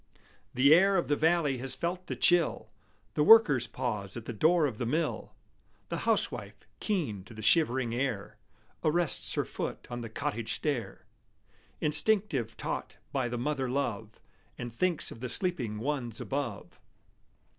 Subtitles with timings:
[0.55, 2.71] The air of the valley has felt the chill;
[3.13, 5.35] The workers pause at the door of the mill;
[5.89, 8.39] The housewife, keen to the shivering air,
[8.83, 11.05] Arrests her foot on the cottage stair,
[11.81, 14.19] Instinctive taught by the mother love,
[14.57, 16.79] And thinks of the sleeping ones above.